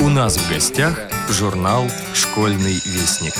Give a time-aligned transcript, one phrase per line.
[0.00, 3.34] У нас в гостях журнал «Школьный вестник».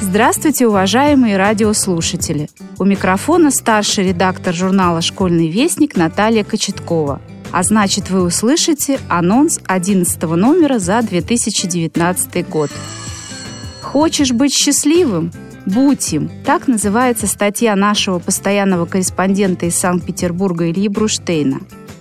[0.00, 2.48] Здравствуйте, уважаемые радиослушатели!
[2.78, 7.20] У микрофона старший редактор журнала «Школьный вестник» Наталья Кочеткова.
[7.50, 12.70] А значит, вы услышите анонс 11 номера за 2019 год.
[13.82, 15.32] Хочешь быть счастливым?
[15.66, 16.30] Будь им.
[16.44, 21.60] Так называется статья нашего постоянного корреспондента из Санкт-Петербурга Ильи Бруштейна.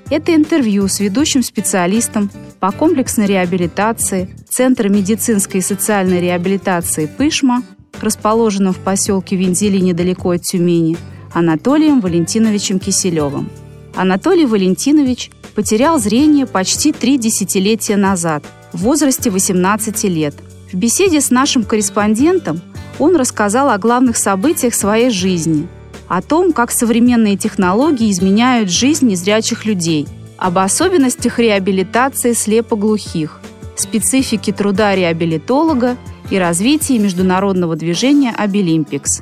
[0.10, 7.62] Это интервью с ведущим специалистом по комплексной реабилитации Центра медицинской и социальной реабилитации «Пышма»,
[8.02, 10.98] расположенном в поселке Вензели недалеко от Тюмени,
[11.34, 13.50] Анатолием Валентиновичем Киселевым.
[13.96, 20.34] Анатолий Валентинович потерял зрение почти три десятилетия назад, в возрасте 18 лет.
[20.72, 22.62] В беседе с нашим корреспондентом
[23.00, 25.68] он рассказал о главных событиях своей жизни,
[26.08, 33.40] о том, как современные технологии изменяют жизнь незрячих людей, об особенностях реабилитации слепоглухих,
[33.76, 35.98] специфике труда реабилитолога
[36.30, 39.22] и развитии международного движения «Обилимпикс».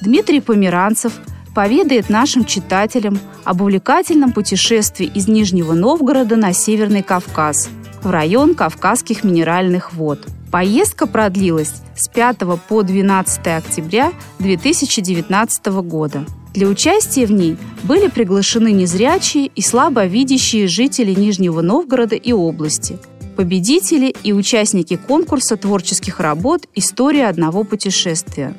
[0.00, 1.12] Дмитрий Померанцев
[1.54, 7.68] поведает нашим читателям об увлекательном путешествии из Нижнего Новгорода на Северный Кавказ,
[8.02, 10.26] в район Кавказских минеральных вод.
[10.50, 16.24] Поездка продлилась с 5 по 12 октября 2019 года.
[16.54, 22.98] Для участия в ней были приглашены незрячие и слабовидящие жители Нижнего Новгорода и области,
[23.36, 28.56] победители и участники конкурса творческих работ «История одного путешествия».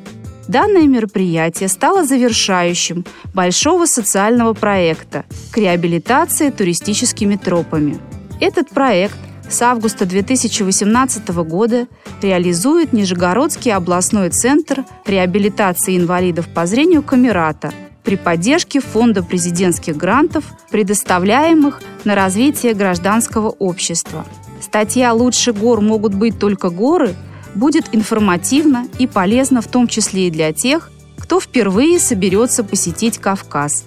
[0.47, 7.99] Данное мероприятие стало завершающим большого социального проекта к реабилитации туристическими тропами.
[8.39, 9.15] Этот проект
[9.51, 11.87] с августа 2018 года
[12.21, 21.81] реализует Нижегородский областной центр реабилитации инвалидов по зрению «Камерата» при поддержке Фонда президентских грантов, предоставляемых
[22.03, 24.25] на развитие гражданского общества–
[24.61, 27.15] Статья «Лучше гор могут быть только горы»
[27.55, 33.83] будет информативна и полезна в том числе и для тех, кто впервые соберется посетить Кавказ.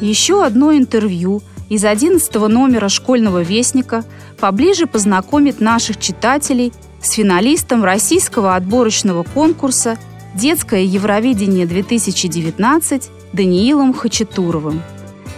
[0.00, 4.04] Еще одно интервью из 11 номера школьного вестника
[4.38, 9.96] поближе познакомит наших читателей с финалистом российского отборочного конкурса
[10.34, 14.82] «Детское Евровидение-2019» Даниилом Хачатуровым.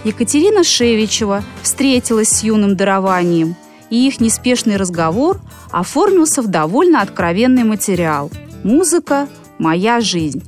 [0.04, 3.54] Екатерина Шевичева встретилась с юным дарованием,
[3.90, 5.38] и их неспешный разговор
[5.70, 8.30] оформился в довольно откровенный материал
[8.64, 9.28] «Музыка–
[9.58, 10.42] моя жизнь».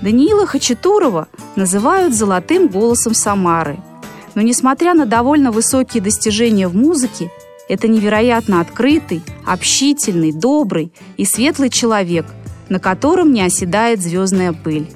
[0.00, 3.78] Даниила Хачатурова называют «золотым голосом Самары».
[4.34, 7.30] Но несмотря на довольно высокие достижения в музыке,
[7.68, 12.26] это невероятно открытый, общительный, добрый и светлый человек,
[12.68, 14.88] на котором не оседает звездная пыль.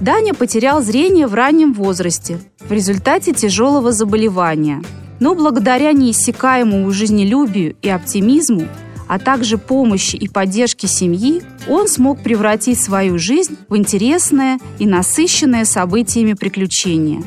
[0.00, 4.82] Даня потерял зрение в раннем возрасте в результате тяжелого заболевания.
[5.20, 8.68] Но благодаря неиссякаемому жизнелюбию и оптимизму,
[9.08, 15.64] а также помощи и поддержке семьи, он смог превратить свою жизнь в интересное и насыщенное
[15.64, 17.22] событиями приключение.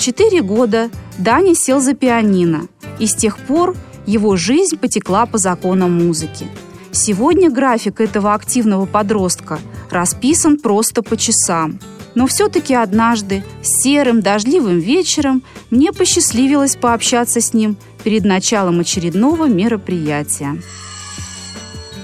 [0.00, 2.66] Четыре года Даня сел за пианино,
[2.98, 6.48] и с тех пор его жизнь потекла по законам музыки.
[6.90, 11.78] Сегодня график этого активного подростка расписан просто по часам–
[12.14, 20.60] но все-таки однажды, серым дождливым вечером, мне посчастливилось пообщаться с ним перед началом очередного мероприятия.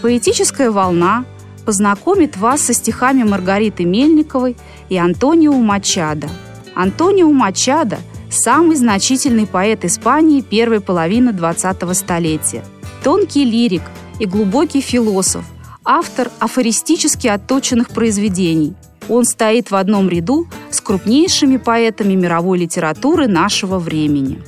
[0.02, 1.24] Поэтическая волна
[1.64, 4.56] познакомит вас со стихами Маргариты Мельниковой
[4.88, 6.28] и Антонио Мачадо.
[6.76, 7.98] Антонио Мачадо–
[8.30, 12.62] самый значительный поэт Испании первой половины 20-го столетия.
[13.02, 13.82] Тонкий лирик
[14.20, 15.44] и глубокий философ,
[15.84, 18.74] автор афористически отточенных произведений–
[19.08, 24.42] он стоит в одном ряду с крупнейшими поэтами мировой литературы нашего времени.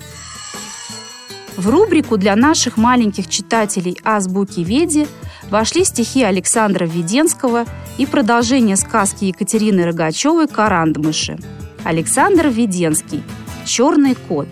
[1.56, 5.06] В рубрику для наших маленьких читателей «Азбуки Веди»
[5.50, 7.64] вошли стихи Александра Введенского
[7.98, 11.38] и продолжение сказки Екатерины Рогачевой «Карандмыши».
[11.84, 13.22] Александр Введенский
[13.64, 14.48] «Черный кот».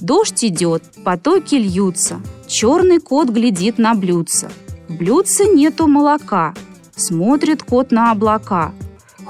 [0.00, 4.50] Дождь идет, потоки льются, черный кот глядит на блюдце.
[4.88, 6.54] В блюдце нету молока,
[6.96, 8.72] смотрит кот на облака–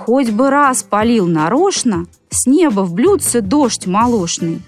[0.04, 4.62] Хоть бы раз полил нарочно, с неба в блюдце дождь молочный.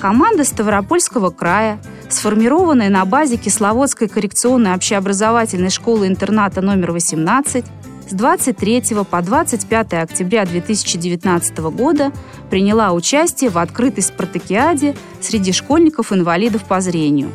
[0.00, 1.78] Команда Ставропольского края,
[2.08, 7.64] сформированная на базе Кисловодской коррекционной общеобразовательной школы-интерната номер 18,
[8.10, 12.12] с 23 по 25 октября 2019 года
[12.50, 17.30] приняла участие в открытой спартакиаде среди школьников-инвалидов по зрению.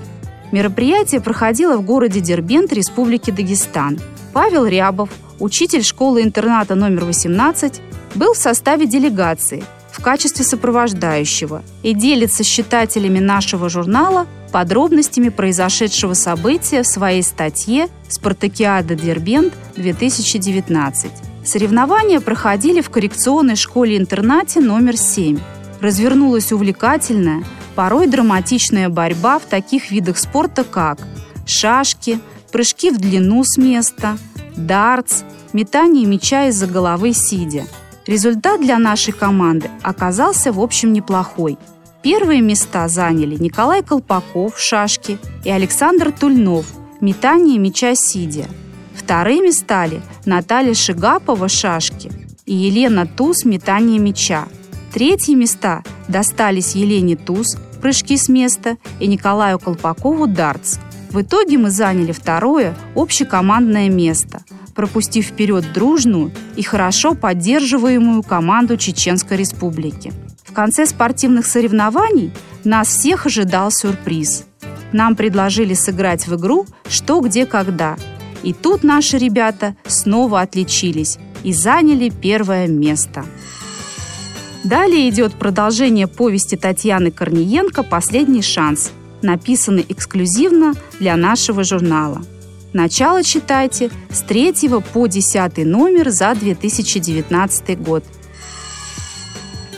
[0.52, 4.00] Мероприятие проходило в городе Дербент Республики Дагестан–
[4.34, 7.82] Павел Рябов, учитель школы-интерната номер 18,
[8.16, 16.14] был в составе делегации в качестве сопровождающего и делится с читателями нашего журнала подробностями произошедшего
[16.14, 21.12] события в своей статье «Спартакиада Дербент-2019».
[21.44, 25.40] Соревнования проходили в коррекционной школе-интернате номер 7.
[25.82, 27.44] Развернулась увлекательная,
[27.76, 31.00] порой драматичная борьба в таких видах спорта, как
[31.46, 32.22] шашки,
[32.54, 34.18] прыжки в длину с места,
[34.56, 37.66] дартс, метание мяча из-за головы сидя.
[38.08, 41.58] Результат для нашей команды оказался в общем неплохой.
[42.06, 46.68] Первые места заняли Николай Колпаков, шашки, и Александр Тульнов,
[47.02, 48.46] метание мяча сидя.
[48.94, 52.12] Вторыми стали Наталья Шигапова, шашки,
[52.46, 54.46] и Елена Туз, метание мяча.
[54.94, 60.78] Третьи места достались Елене Туз, прыжки с места, и Николаю Колпакову, дартс.
[61.10, 64.44] В итоге мы заняли второе общекомандное место,
[64.76, 70.14] пропустив вперед дружную и хорошо поддерживаемую команду Чеченской Республики.
[70.46, 72.32] В конце спортивных соревнований
[72.64, 74.46] нас всех ожидал сюрприз.
[74.94, 77.98] Нам предложили сыграть в игру «Что, где, когда».
[78.44, 83.26] И тут наши ребята снова отличились и заняли первое место.
[84.64, 88.92] Далее идет продолжение повести Татьяны Корниенко «Последний шанс»,
[89.24, 92.22] написаны эксклюзивно для нашего журнала.
[92.72, 94.54] Начало читайте с 3
[94.94, 98.04] по 10 номер за 2019 год.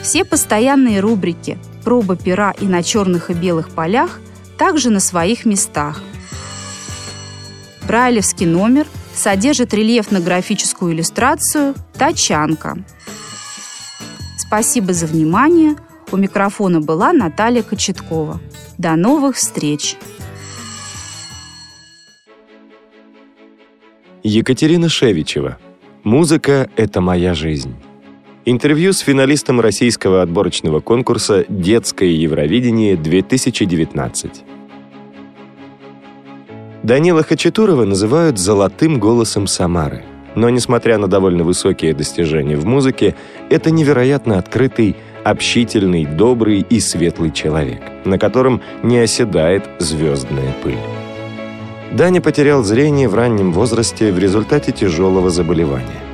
[0.01, 4.19] Все постоянные рубрики «Проба пера» и «На черных и белых полях»
[4.57, 6.01] также на своих местах.
[7.87, 12.77] Брайлевский номер содержит рельефно-графическую иллюстрацию «Тачанка».
[14.37, 15.75] Спасибо за внимание.
[16.11, 18.39] У микрофона была Наталья Кочеткова.
[18.77, 19.97] До новых встреч!
[24.23, 25.57] Екатерина Шевичева.
[26.03, 27.75] Музыка– это моя жизнь.
[28.49, 34.31] Интервью с финалистом российского отборочного конкурса «Детское Евровидение-2019».
[36.81, 40.05] Данила Хачатурова называют «золотым голосом Самары».
[40.35, 43.15] Но, несмотря на довольно высокие достижения в музыке,
[43.49, 44.95] это невероятно открытый,
[45.25, 50.79] общительный, добрый и светлый человек, на котором не оседает звездная пыль.
[51.91, 56.06] Даня потерял зрение в раннем возрасте в результате тяжелого заболевания.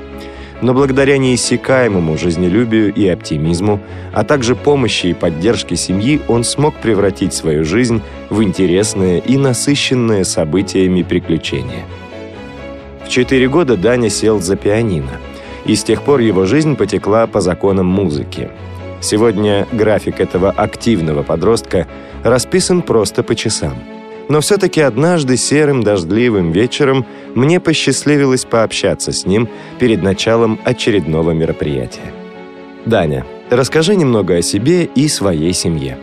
[0.63, 3.79] Но благодаря неиссякаемому жизнелюбию и оптимизму,
[4.13, 8.01] а также помощи и поддержке семьи, он смог превратить свою жизнь
[8.31, 11.85] в интересное и насыщенное событиями приключения.
[13.05, 15.19] В четыре года Даня сел за пианино,
[15.65, 18.49] и с тех пор его жизнь потекла по законам музыки–
[19.03, 21.87] Сегодня график этого активного подростка
[22.23, 23.73] расписан просто по часам.
[24.29, 27.05] Но все-таки однажды серым дождливым вечером
[27.35, 29.49] мне посчастливилось пообщаться с ним
[29.79, 32.13] перед началом очередного мероприятия.
[32.85, 35.97] «Даня, расскажи немного о себе и своей семье».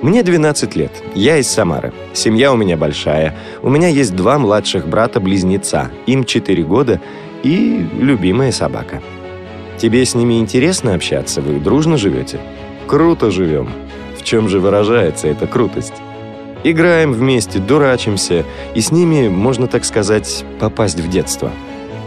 [0.00, 1.92] Мне 12 лет, я из Самары.
[2.12, 3.36] Семья у меня большая.
[3.62, 7.00] У меня есть два младших брата-близнеца, им 4 года
[7.42, 9.02] и любимая собака–
[9.78, 11.40] Тебе с ними интересно общаться?
[11.40, 12.40] Вы дружно живете?
[12.88, 13.70] Круто живем.
[14.18, 15.92] В чем же выражается эта крутость?
[16.64, 18.44] Играем вместе, дурачимся,
[18.74, 21.52] и с ними, можно так сказать, попасть в детство.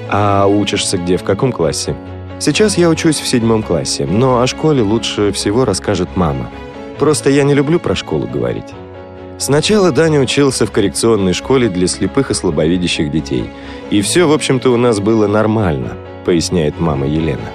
[0.09, 1.95] А учишься где, в каком классе?
[2.39, 6.49] Сейчас я учусь в седьмом классе, но о школе лучше всего расскажет мама.
[6.99, 8.73] Просто я не люблю про школу говорить.
[9.37, 13.49] Сначала Даня учился в коррекционной школе для слепых и слабовидящих детей.
[13.89, 17.49] И все, в общем-то, у нас было нормально, поясняет мама Елена.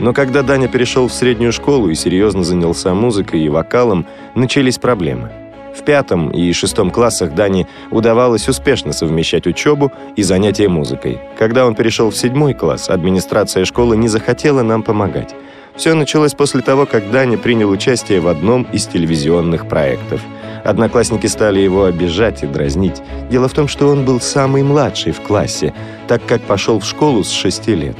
[0.00, 5.30] Но когда Даня перешел в среднюю школу и серьезно занялся музыкой и вокалом, начались проблемы.
[5.76, 11.20] В пятом и шестом классах Дане удавалось успешно совмещать учебу и занятия музыкой.
[11.38, 15.34] Когда он перешел в седьмой класс, администрация школы не захотела нам помогать.
[15.74, 20.20] Все началось после того, как Даня принял участие в одном из телевизионных проектов.
[20.64, 23.02] Одноклассники стали его обижать и дразнить.
[23.30, 25.74] Дело в том, что он был самый младший в классе,
[26.08, 27.96] так как пошел в школу с шести лет.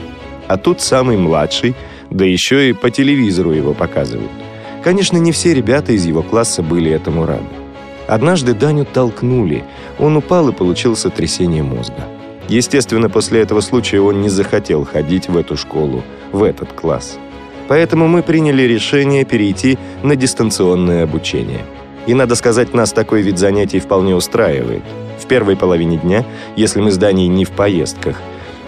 [0.49, 1.75] А тут самый младший–
[2.13, 4.31] да еще и по телевизору его показывают.
[4.85, 7.62] Конечно, не все ребята из его класса были этому рады.
[8.09, 9.65] Однажды Даню толкнули,
[9.99, 12.05] он упал и получил сотрясение мозга.
[12.49, 17.19] Естественно, после этого случая он не захотел ходить в эту школу, в этот класс.
[17.69, 21.65] Поэтому мы приняли решение перейти на дистанционное обучение.
[22.07, 24.83] И, надо сказать, нас такой вид занятий вполне устраивает.
[25.21, 26.25] В первой половине дня,
[26.57, 28.21] если мы с Даней не в поездках,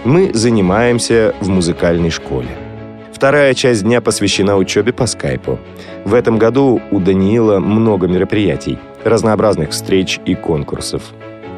[0.05, 2.49] мы занимаемся в музыкальной школе.
[3.13, 5.59] Вторая часть дня посвящена учебе по скайпу.
[6.05, 11.03] В этом году у Даниила много мероприятий, разнообразных встреч и конкурсов.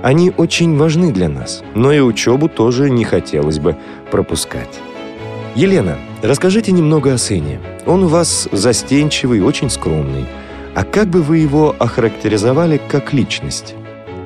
[0.04, 3.76] Они очень важны для нас, но и учебу тоже не хотелось бы
[4.12, 4.80] пропускать.
[5.56, 7.60] Елена, расскажите немного о сыне.
[7.88, 10.26] Он у вас застенчивый, очень скромный.
[10.76, 13.74] А как бы вы его охарактеризовали как личность?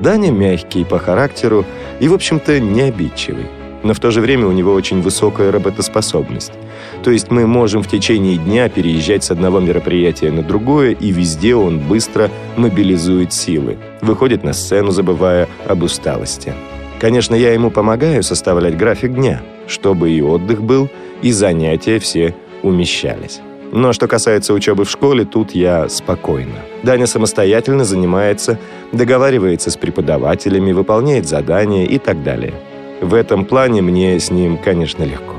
[0.01, 1.63] Даня мягкий по характеру
[2.01, 3.45] и, в общем-то, не обидчивый.
[3.83, 6.53] Но в то же время у него очень высокая работоспособность.
[7.03, 11.55] То есть мы можем в течение дня переезжать с одного мероприятия на другое, и везде
[11.55, 16.53] он быстро мобилизует силы, выходит на сцену, забывая об усталости.
[16.99, 20.89] Конечно, я ему помогаю составлять график дня, чтобы и отдых был,
[21.23, 23.41] и занятия все умещались.
[23.71, 26.59] Но что касается учебы в школе, тут я спокойно.
[26.83, 28.59] Даня самостоятельно занимается,
[28.91, 32.53] договаривается с преподавателями, выполняет задания и так далее.
[33.01, 35.30] В этом плане мне с ним, конечно, легко.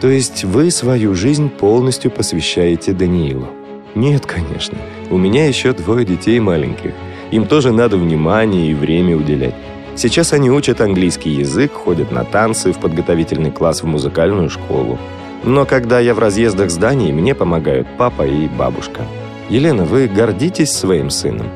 [0.00, 3.48] То есть вы свою жизнь полностью посвящаете Даниилу?
[3.94, 4.76] Нет, конечно.
[5.10, 6.92] У меня еще двое детей маленьких.
[7.30, 9.54] Им тоже надо внимание и время уделять.
[9.94, 14.98] Сейчас они учат английский язык, ходят на танцы, в подготовительный класс в музыкальную школу.
[15.44, 19.00] Но когда я в разъездах зданий, мне помогают папа и бабушка.
[19.48, 21.48] Елена, вы гордитесь своим сыном?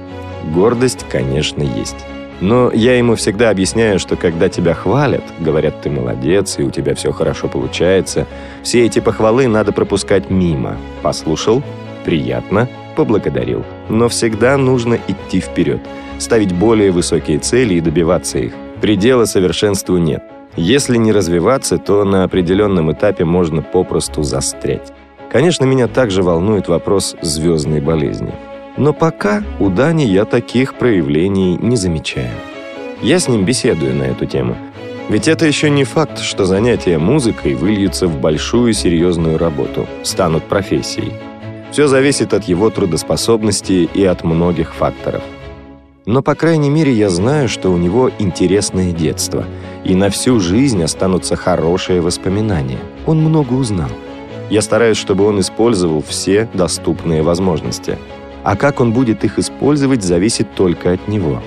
[0.54, 2.06] Гордость, конечно, есть.
[2.40, 6.94] Но я ему всегда объясняю, что когда тебя хвалят, говорят, ты молодец, и у тебя
[6.94, 8.26] все хорошо получается,
[8.62, 10.76] все эти похвалы надо пропускать мимо.
[11.02, 11.62] Послушал?
[12.04, 12.68] Приятно?
[12.97, 13.64] Поблагодарил.
[13.88, 15.80] Но всегда нужно идти вперед,
[16.18, 18.52] ставить более высокие цели и добиваться их.
[18.80, 20.23] Предела совершенству нет.
[20.56, 24.92] Если не развиваться, то на определенном этапе можно попросту застрять.
[25.30, 28.35] Конечно, меня также волнует вопрос звездной болезни.
[28.77, 32.31] Но пока у Дани я таких проявлений не замечаю.
[33.03, 34.57] Я с ним беседую на эту тему.
[35.09, 41.12] Ведь это еще не факт, что занятия музыкой выльются в большую серьезную работу, станут профессией.
[41.73, 45.23] Все зависит от его трудоспособности и от многих факторов.
[46.07, 49.45] Но, по крайней мере, я знаю, что у него интересное детство,
[49.85, 52.79] и на всю жизнь останутся хорошие воспоминания.
[53.07, 53.91] Он много узнал.
[54.50, 57.99] Я стараюсь, чтобы он использовал все доступные возможности.
[58.42, 61.42] А как он будет их использовать, зависит только от него.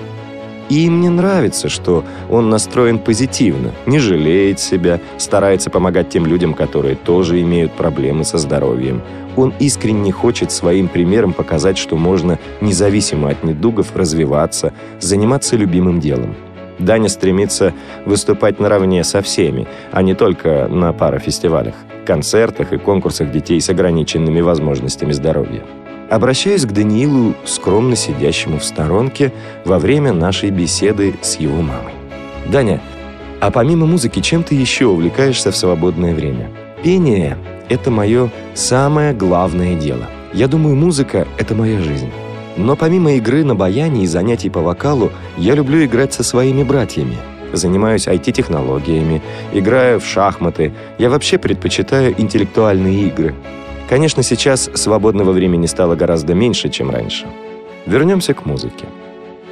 [0.70, 6.96] И мне нравится, что он настроен позитивно, не жалеет себя, старается помогать тем людям, которые
[6.96, 9.02] тоже имеют проблемы со здоровьем.
[9.36, 16.34] Он искренне хочет своим примером показать, что можно, независимо от недугов, развиваться, заниматься любимым делом.
[16.78, 17.72] Даня стремится
[18.06, 21.74] выступать наравне со всеми, а не только на парафестивалях,
[22.06, 25.62] концертах и конкурсах детей с ограниченными возможностями здоровья.
[26.14, 29.32] Обращаюсь к Даниилу, скромно сидящему в сторонке,
[29.64, 31.92] во время нашей беседы с его мамой.
[32.46, 32.80] «Даня,
[33.40, 36.52] а помимо музыки, чем ты еще увлекаешься в свободное время?»
[36.84, 37.36] «Пение—
[37.68, 40.04] это мое самое главное дело.
[40.32, 42.12] Я думаю, музыка— это моя жизнь.
[42.56, 47.16] Но помимо игры на баяне и занятий по вокалу, я люблю играть со своими братьями.
[47.52, 49.20] Занимаюсь IT-технологиями,
[49.52, 50.74] играю в шахматы.
[50.96, 53.34] Я вообще предпочитаю интеллектуальные игры.
[53.88, 57.26] Конечно, сейчас свободного времени стало гораздо меньше, чем раньше.
[57.84, 58.86] Вернемся к музыке.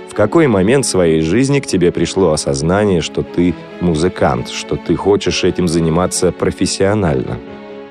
[0.09, 5.45] В какой момент своей жизни к тебе пришло осознание, что ты музыкант, что ты хочешь
[5.45, 7.39] этим заниматься профессионально?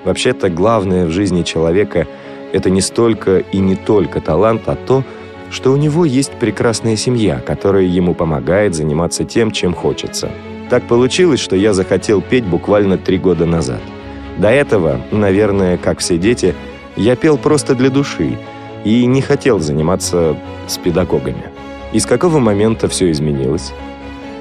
[0.04, 2.08] Вообще-то главное в жизни человека–
[2.54, 5.04] это не столько и не только талант, а то,
[5.52, 10.32] что у него есть прекрасная семья, которая ему помогает заниматься тем, чем хочется.
[10.72, 13.82] Так получилось, что я захотел петь буквально три года назад–
[14.38, 16.56] до этого, наверное, как все дети,
[16.96, 18.38] я пел просто для души
[18.84, 20.36] и не хотел заниматься
[20.68, 21.44] с педагогами.
[21.92, 23.74] И с какого момента все изменилось?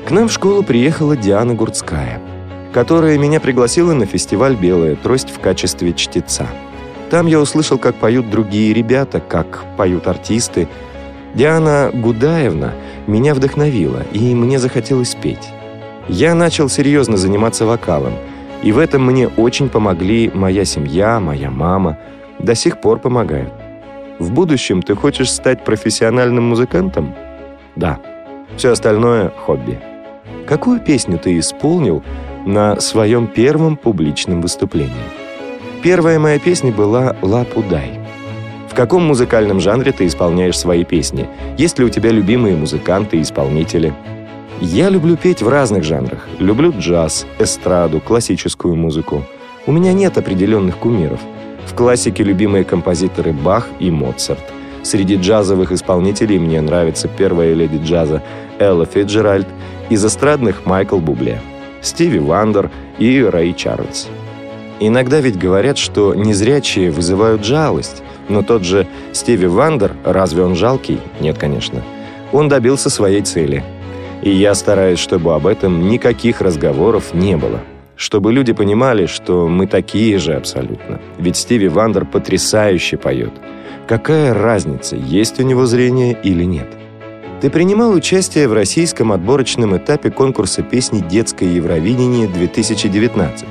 [0.07, 2.21] К нам в школу приехала Диана Гурцкая,
[2.73, 6.47] которая меня пригласила на фестиваль «Белая трость» в качестве чтеца.
[7.11, 10.69] Там я услышал, как поют другие ребята, как поют артисты.
[11.35, 12.73] Диана Гудаевна
[13.07, 15.49] меня вдохновила, и мне захотелось петь.
[16.09, 18.15] Я начал серьезно заниматься вокалом–
[18.63, 21.99] и в этом мне очень помогли моя семья, моя мама.
[22.39, 23.53] До сих пор помогают.
[24.19, 27.15] В будущем ты хочешь стать профессиональным музыкантом?
[27.77, 27.99] Да.
[28.57, 29.79] Все остальное– хобби.
[30.47, 32.03] Какую песню ты исполнил
[32.45, 34.91] на своем первом публичном выступлении?
[35.83, 37.99] Первая моя песня была «Ла Пудай».
[38.71, 41.27] В каком музыкальном жанре ты исполняешь свои песни?
[41.57, 43.95] Есть ли у тебя любимые музыканты и исполнители?
[44.61, 46.29] Я люблю петь в разных жанрах.
[46.39, 49.25] Люблю джаз, эстраду, классическую музыку.
[49.67, 51.19] У меня нет определенных кумиров.
[51.67, 54.45] В классике любимые композиторы Бах и Моцарт.
[54.83, 58.23] Среди джазовых исполнителей мне нравится первая леди джаза
[58.59, 59.49] Элла Фицджеральд,
[59.89, 61.41] из эстрадных Майкл Бубле,
[61.81, 64.09] Стиви Уандер и Рэй Чарльз.
[64.79, 71.01] Иногда ведь говорят, что незрячие вызывают жалость, но тот же Стиви Уандер, разве он жалкий?
[71.19, 71.83] Нет, конечно.
[72.31, 73.65] Он добился своей цели–
[74.23, 77.61] И я стараюсь, чтобы об этом никаких разговоров не было.
[77.97, 81.01] Чтобы люди понимали, что мы такие же абсолютно.
[81.19, 83.33] Ведь Стиви Вандер потрясающе поет.
[83.87, 86.69] Какая разница, есть у него зрение или нет?
[87.41, 93.47] Ты принимал участие в российском отборочном этапе конкурса песни «Детское Евровидение-2019».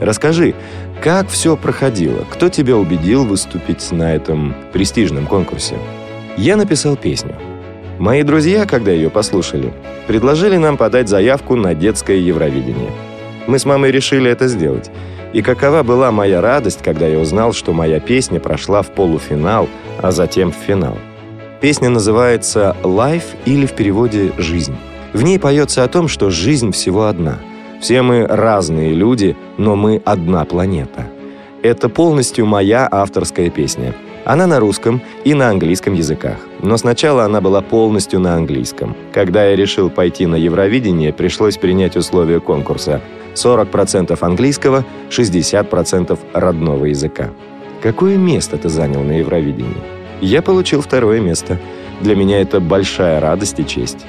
[0.00, 0.54] Расскажи,
[1.02, 2.24] как все проходило?
[2.30, 5.76] Кто тебя убедил выступить на этом престижном конкурсе?
[6.36, 7.34] Я написал песню.
[7.98, 9.72] Мои друзья, когда ее послушали,
[10.08, 12.90] предложили нам подать заявку на детское Евровидение.
[13.46, 14.90] Мы с мамой решили это сделать.
[15.32, 19.68] И какова была моя радость, когда я узнал, что моя песня прошла в полуфинал,
[20.02, 20.96] а затем в финал.
[21.60, 24.76] Песня называется «Life» или в переводе «Жизнь».
[25.12, 27.38] В ней поется о том, что жизнь всего одна.
[27.80, 31.06] Все мы разные люди, но мы одна планета.
[31.62, 33.94] Это полностью моя авторская песня.
[34.24, 36.38] Она на русском и на английском языках.
[36.62, 38.96] Но сначала она была полностью на английском.
[39.12, 43.02] Когда я решил пойти на Евровидение, пришлось принять условия конкурса.
[43.34, 47.30] 40% английского, 60% родного языка.
[47.82, 49.82] Какое место ты занял на Евровидении?
[50.22, 51.58] Я получил второе место.
[52.00, 54.06] Для меня это большая радость и честь.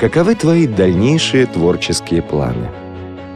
[0.00, 2.68] Каковы твои дальнейшие творческие планы?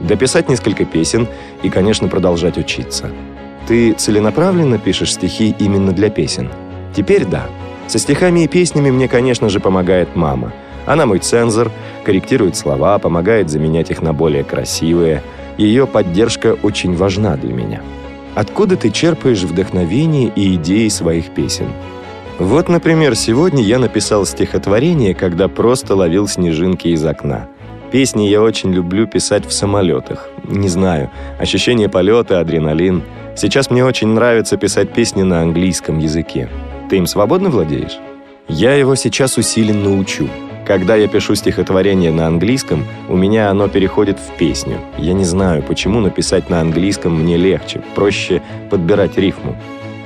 [0.00, 1.26] Дописать несколько песен
[1.64, 3.10] и, конечно, продолжать учиться–
[3.66, 6.50] ты целенаправленно пишешь стихи именно для песен?
[6.94, 7.46] Теперь да.
[7.86, 10.52] Со стихами и песнями мне, конечно же, помогает мама.
[10.86, 11.70] Она мой цензор,
[12.04, 15.22] корректирует слова, помогает заменять их на более красивые.
[15.58, 17.82] Ее поддержка очень важна для меня.
[18.34, 21.66] Откуда ты черпаешь вдохновение и идеи своих песен?
[22.38, 27.46] Вот, например, сегодня я написал стихотворение, когда просто ловил снежинки из окна.
[27.90, 30.30] Песни я очень люблю писать в самолетах.
[30.44, 33.02] Не знаю, ощущение полета, адреналин–
[33.34, 36.48] Сейчас мне очень нравится писать песни на английском языке.
[36.90, 37.98] Ты им свободно владеешь?
[38.48, 40.28] Я его сейчас усиленно учу.
[40.66, 44.78] Когда я пишу стихотворение на английском, у меня оно переходит в песню.
[44.98, 49.56] Я не знаю, почему написать на английском мне легче, проще подбирать рифму.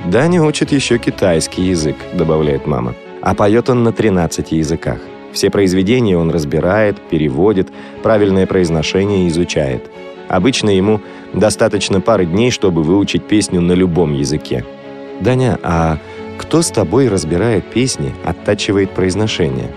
[0.05, 2.95] Даня учит еще китайский язык, добавляет мама.
[3.21, 4.99] А поет он на 13 языках.
[5.33, 7.67] Все произведения он разбирает, переводит,
[8.01, 9.83] правильное произношение изучает.
[10.27, 11.01] Обычно ему
[11.33, 14.65] достаточно пары дней, чтобы выучить песню на любом языке.
[15.21, 15.97] «Даня, а
[16.37, 19.71] кто с тобой разбирает песни, оттачивает произношение?»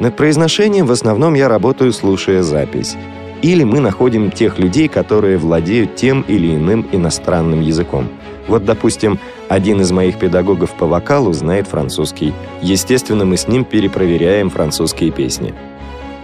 [0.00, 2.96] Над произношением в основном я работаю, слушая запись.
[3.42, 8.08] Или мы находим тех людей, которые владеют тем или иным иностранным языком.
[8.48, 12.32] Вот, допустим, один из моих педагогов по вокалу знает французский.
[12.62, 15.54] Естественно, мы с ним перепроверяем французские песни.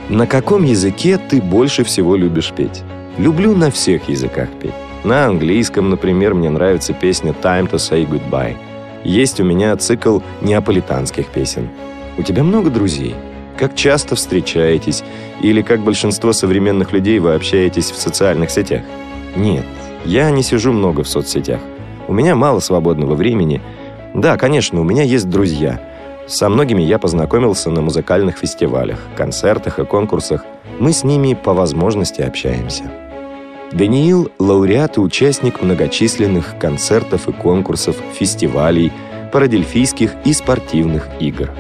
[0.09, 2.83] На каком языке ты больше всего любишь петь?
[3.19, 4.75] Люблю на всех языках петь.
[5.03, 8.57] На английском, например, мне нравится песня «Time to say goodbye».
[9.05, 11.69] Есть у меня цикл неаполитанских песен.
[12.19, 13.15] У тебя много друзей?
[13.57, 15.03] Как часто встречаетесь?
[15.41, 18.83] Или, как большинство современных людей, вы общаетесь в социальных сетях?
[19.35, 19.65] Нет,
[20.05, 21.61] я не сижу много в соцсетях.
[22.09, 23.63] У меня мало свободного времени.
[24.13, 25.81] Да, конечно, у меня есть друзья.
[26.27, 30.45] Со многими я познакомился на музыкальных фестивалях, концертах и конкурсах.
[30.79, 32.91] Мы с ними по возможности общаемся.
[33.73, 38.93] Даниил– лауреат и участник многочисленных концертов и конкурсов, фестивалей,
[39.33, 41.51] парадельфийских и спортивных игр.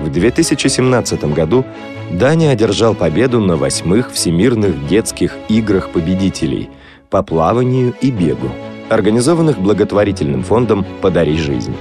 [0.00, 1.64] В 2017 году
[2.10, 6.68] Даня одержал победу на восьмых Всемирных детских играх победителей
[7.10, 8.50] по плаванию и бегу,
[8.88, 11.74] организованных благотворительным фондом «Подари жизнь».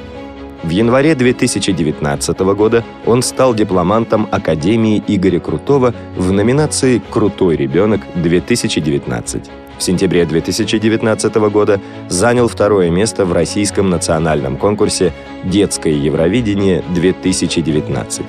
[0.64, 9.50] В январе 2019 года он стал дипломантом Академии Игоря Крутого в номинации «Крутой ребенок-2019».
[9.82, 15.12] В сентябре 2019 года занял второе место в российском национальном конкурсе
[15.44, 18.24] «Детское Евровидение-2019».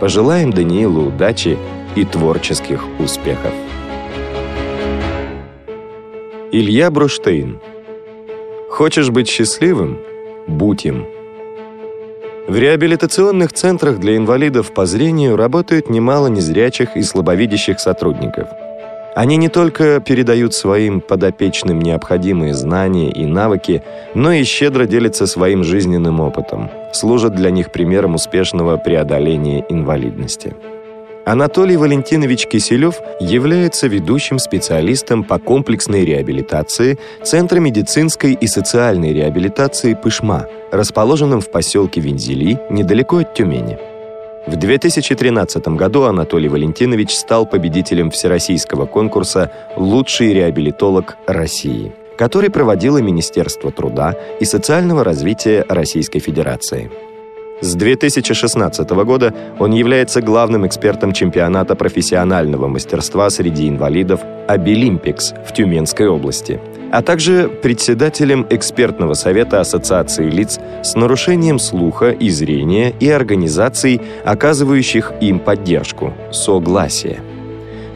[0.00, 1.58] Пожелаем Даниилу удачи
[1.94, 3.52] и творческих успехов.
[6.52, 7.60] Илья Бруштейн
[8.70, 9.98] Хочешь быть счастливым?
[10.46, 11.04] Будь им.
[12.46, 18.48] В реабилитационных центрах для инвалидов по зрению работают немало незрячих и слабовидящих сотрудников–
[19.18, 23.82] они не только передают своим подопечным необходимые знания и навыки,
[24.14, 30.54] но и щедро делятся своим жизненным опытом, служат для них примером успешного преодоления инвалидности.
[31.26, 40.46] Анатолий Валентинович Киселев является ведущим специалистом по комплексной реабилитации Центра медицинской и социальной реабилитации «Пышма»,
[40.70, 43.97] расположенном в поселке Вензели, недалеко от Тюмени.
[44.48, 53.70] В 2013 году Анатолий Валентинович стал победителем всероссийского конкурса «Лучший реабилитолог России», который проводило Министерство
[53.70, 56.90] труда и социального развития Российской Федерации.
[57.60, 66.06] С 2016 года он является главным экспертом чемпионата профессионального мастерства среди инвалидов «Обилимпикс» в Тюменской
[66.06, 66.60] области,
[66.92, 75.14] а также председателем экспертного совета Ассоциации лиц с нарушением слуха и зрения и организаций, оказывающих
[75.20, 77.20] им поддержку «Согласие».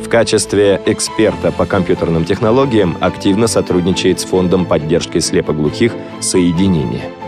[0.01, 7.22] В качестве эксперта по компьютерным технологиям активно сотрудничает с Фондом поддержки слепоглухих «Соединение».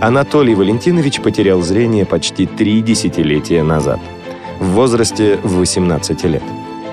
[0.00, 4.00] Анатолий Валентинович потерял зрение почти три десятилетия назад,
[4.58, 6.42] в возрасте 18 лет.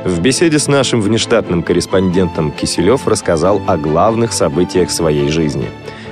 [0.03, 5.69] В беседе с нашим внештатным корреспондентом Киселев рассказал о главных событиях своей жизни.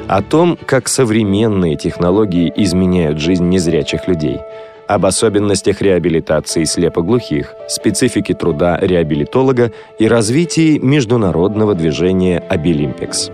[0.08, 4.39] О том, как современные технологии изменяют жизнь незрячих людей.
[4.88, 13.31] Об особенностях реабилитации слепоглухих, специфике труда реабилитолога и развитии международного движения «Обилимпикс».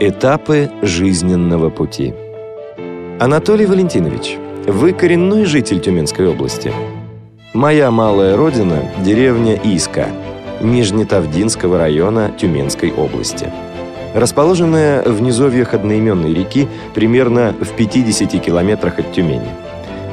[0.00, 2.14] Этапы жизненного пути–
[3.22, 6.72] Анатолий Валентинович, вы коренной житель Тюменской области.
[7.54, 10.08] Моя малая родина– деревня Иска,
[10.60, 13.48] Нижнетавдинского района Тюменской области.
[14.12, 19.50] Расположенная в низовьях одноименной реки примерно в 50 километрах от Тюмени.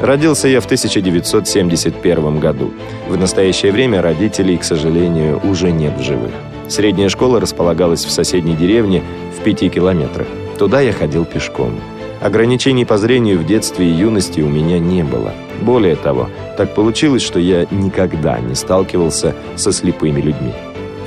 [0.04, 2.72] Родился я в 1971 году.
[3.08, 6.32] В настоящее время родителей, к сожалению, уже нет в живых.
[6.68, 9.02] Средняя школа располагалась в соседней деревне
[9.36, 10.28] в пяти километрах.
[10.60, 11.74] Туда я ходил пешком.
[12.22, 15.32] Ограничений по зрению в детстве и юности у меня не было.
[15.62, 16.28] Более того,
[16.58, 20.54] так получилось, что я никогда не сталкивался со слепыми людьми.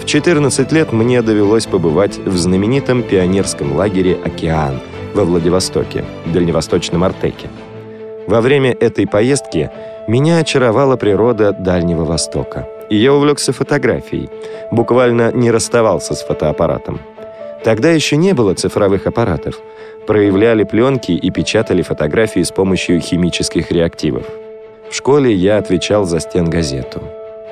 [0.00, 4.80] В 14 лет мне довелось побывать в знаменитом пионерском лагере «Океан»
[5.14, 7.50] во Владивостоке, Дальневосточном Артеке.
[8.26, 9.70] Во время этой поездки
[10.08, 14.30] меня очаровала природа Дальнего Востока, и я увлекся фотографией,
[14.70, 16.98] буквально не расставался с фотоаппаратом.
[17.64, 19.60] Тогда еще не было цифровых аппаратов–
[20.06, 24.24] проявляли пленки и печатали фотографии с помощью химических реактивов.
[24.90, 27.02] В школе я отвечал за стенгазету.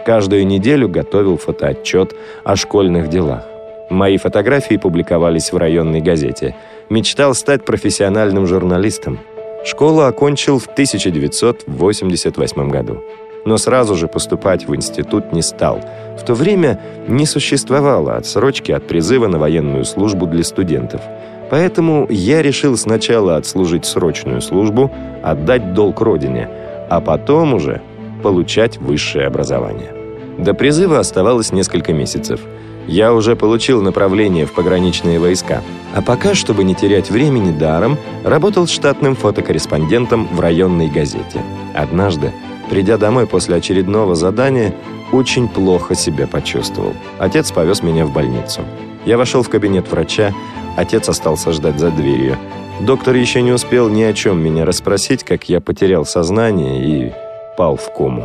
[0.05, 3.45] Каждую неделю готовил фотоотчет о школьных делах.
[3.89, 6.57] Мои фотографии публиковались в районной газете.
[6.89, 9.19] Мечтал стать профессиональным журналистом.
[9.65, 13.03] Школу окончил в 1988 году.
[13.45, 15.81] Но сразу же поступать в институт не стал.
[16.19, 21.01] В то время не существовало отсрочки от призыва на военную службу для студентов–
[21.51, 24.91] Поэтому я решил сначала отслужить срочную службу,
[25.23, 26.49] отдать долг родине,
[26.89, 27.83] а потом уже
[28.23, 29.93] получать высшее образование.
[30.39, 32.41] До призыва оставалось несколько месяцев.
[32.87, 35.61] Я уже получил направление в пограничные войска.
[35.95, 41.43] А пока, чтобы не терять времени даром, работал штатным фотокорреспондентом в районной газете.
[41.75, 42.33] Однажды,
[42.71, 44.75] придя домой после очередного задания,
[45.13, 46.95] очень плохо себя почувствовал.
[47.19, 48.63] Отец повез меня в больницу.
[49.05, 50.33] Я вошел в кабинет врача,
[50.77, 52.39] Отец остался ждать за дверью.
[52.81, 57.13] Доктор еще не успел ни о чем меня расспросить, как я потерял сознание и
[57.57, 58.25] пал в кому.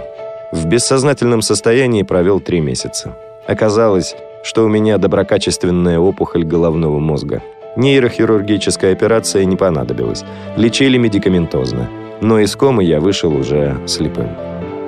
[0.51, 3.13] В бессознательном состоянии провел три месяца.
[3.47, 7.41] Оказалось, что у меня доброкачественная опухоль головного мозга.
[7.75, 10.23] Нейрохирургическая операция не понадобилась.
[10.55, 11.89] Лечили медикаментозно.
[12.25, 14.29] Но из комы я вышел уже слепым.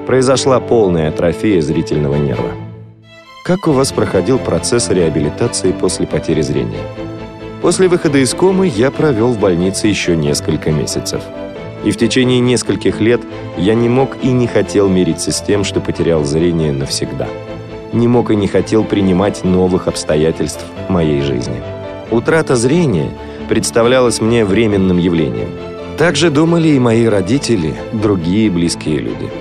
[0.08, 2.50] Произошла полная атрофия зрительного нерва.
[3.46, 6.82] Как у вас проходил процесс реабилитации после потери зрения?
[7.62, 11.22] После выхода из комы я провел в больнице еще несколько месяцев.
[11.86, 13.22] И в течение нескольких лет
[13.56, 17.28] я не мог и не хотел мириться с тем, что потерял зрение навсегда.
[17.94, 21.62] Не мог и не хотел принимать новых обстоятельств моей жизни.
[22.10, 23.12] Утрата зрения
[23.48, 25.50] представлялась мне временным явлением.
[25.98, 29.32] Так же думали и мои родители, другие близкие люди.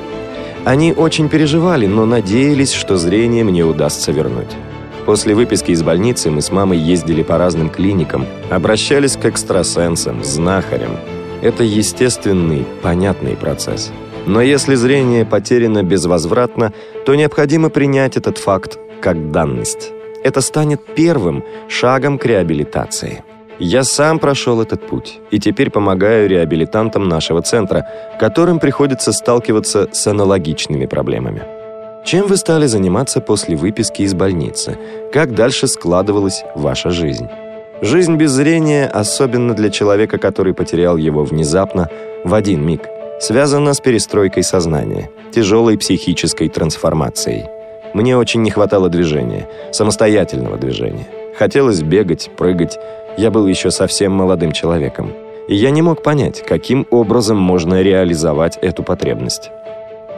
[0.64, 4.56] Они очень переживали, но надеялись, что зрение мне удастся вернуть.
[5.04, 10.96] После выписки из больницы мы с мамой ездили по разным клиникам, обращались к экстрасенсам, знахарям.
[11.42, 13.92] Это естественный, понятный процесс.
[14.26, 16.72] Но если зрение потеряно безвозвратно,
[17.04, 19.92] то необходимо принять этот факт как данность.
[20.24, 23.22] Это станет первым шагом к реабилитации.
[23.58, 27.86] Я сам прошел этот путь и теперь помогаю реабилитантам нашего центра,
[28.20, 31.42] которым приходится сталкиваться с аналогичными проблемами.
[32.04, 34.78] Чем вы стали заниматься после выписки из больницы?
[35.12, 37.28] Как дальше складывалась ваша жизнь?
[37.80, 41.88] Жизнь без зрения, особенно для человека, который потерял его внезапно,
[42.24, 42.82] в один миг,
[43.20, 47.46] связана с перестройкой сознания, тяжелой психической трансформацией.
[47.94, 51.08] Мне очень не хватало движения, самостоятельного движения.
[51.38, 52.78] Хотелось бегать, прыгать.
[53.16, 55.12] Я был еще совсем молодым человеком.
[55.48, 59.50] И я не мог понять, каким образом можно реализовать эту потребность.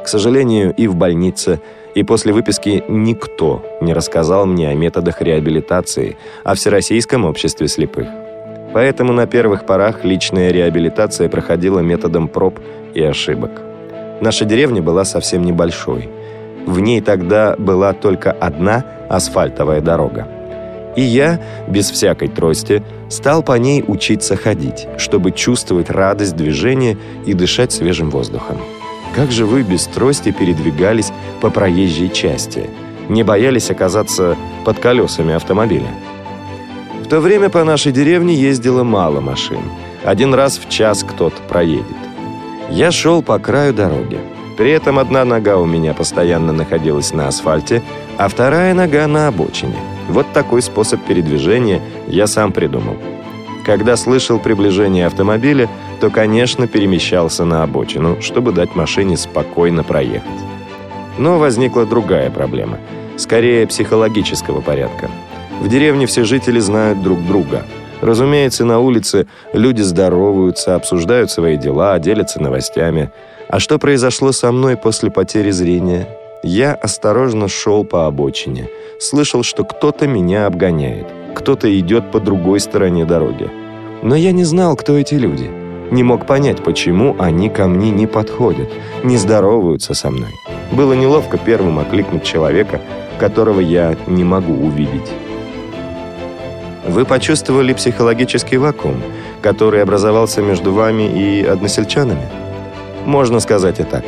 [0.03, 1.61] К сожалению, и в больнице,
[1.95, 8.09] и после выписки никто не рассказал мне о методах реабилитации, о Всероссийском обществе слепых.
[8.73, 12.59] Поэтому на первых порах личная реабилитация проходила методом проб
[12.95, 13.51] и ошибок.
[14.21, 16.09] Наша деревня была совсем небольшой.
[16.67, 20.38] В ней тогда была только одна асфальтовая дорога.
[20.99, 27.35] И я, без всякой трости, стал по ней учиться ходить, чтобы чувствовать радость движения и
[27.35, 28.57] дышать свежим воздухом.
[29.15, 32.69] Как же вы без трости передвигались по проезжей части?
[33.09, 35.87] Не боялись оказаться под колесами автомобиля?
[37.05, 39.63] В то время по нашей деревне ездило мало машин.
[40.05, 41.87] Один раз в час кто-то проедет.
[42.71, 44.19] Я шел по краю дороги.
[44.57, 47.85] При этом одна нога у меня постоянно находилась на асфальте,
[48.17, 49.77] а вторая нога на обочине.
[50.09, 52.97] Вот такой способ передвижения я сам придумал.
[53.65, 55.69] Когда слышал приближение автомобиля,
[56.01, 60.23] то, конечно, перемещался на обочину, чтобы дать машине спокойно проехать.
[61.19, 62.79] Но возникла другая проблема,
[63.17, 65.11] скорее психологического порядка.
[65.61, 67.65] В деревне все жители знают друг друга.
[68.01, 73.11] Разумеется, на улице люди здороваются, обсуждают свои дела, делятся новостями.
[73.49, 76.09] А что произошло со мной после потери зрения?
[76.43, 78.69] Я осторожно шел по обочине.
[79.01, 81.07] Слышал, что кто-то меня обгоняет.
[81.35, 83.51] Кто-то идет по другой стороне дороги.
[84.03, 85.51] Но я не знал, кто эти люди.
[85.91, 88.69] Не мог понять, почему они ко мне не подходят,
[89.03, 90.31] не здороваются со мной.
[90.71, 92.81] Было неловко первым окликнуть человека,
[93.19, 95.11] которого я не могу увидеть.
[96.87, 99.03] Вы почувствовали психологический вакуум,
[99.43, 102.29] который образовался между вами и односельчанами?
[103.07, 104.05] Можно сказать и так.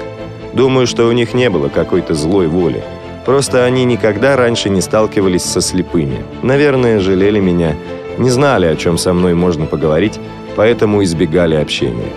[0.52, 2.82] Думаю, что у них не было какой-то злой воли.
[3.24, 6.24] Просто они никогда раньше не сталкивались со слепыми.
[6.42, 7.76] Наверное, жалели меня,
[8.18, 10.18] не знали, о чем со мной можно поговорить,
[10.56, 12.10] поэтому избегали общения.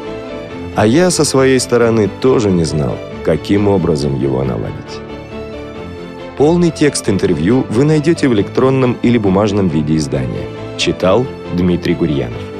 [0.75, 4.99] А я со своей стороны тоже не знал, каким образом его наладить.
[6.37, 10.47] Полный текст интервью вы найдете в электронном или бумажном виде издания.
[10.77, 12.52] Читал Дмитрий Гурьянов.